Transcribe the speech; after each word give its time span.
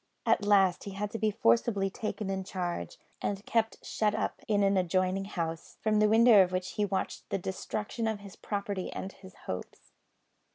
At 0.25 0.43
last 0.47 0.85
he 0.85 0.93
had 0.93 1.11
to 1.11 1.19
be 1.19 1.29
forcibly 1.29 1.91
taken 1.91 2.31
in 2.31 2.43
charge, 2.43 2.97
and 3.21 3.45
kept 3.45 3.85
shut 3.85 4.15
up 4.15 4.41
in 4.47 4.63
an 4.63 4.75
adjoining 4.75 5.25
house, 5.25 5.77
from 5.79 5.99
the 5.99 6.09
window 6.09 6.41
of 6.43 6.51
which 6.51 6.71
he 6.71 6.85
watched 6.85 7.29
the 7.29 7.37
destruction 7.37 8.07
of 8.07 8.21
his 8.21 8.35
property 8.35 8.91
and 8.91 9.11
his 9.11 9.35
hopes. 9.45 9.91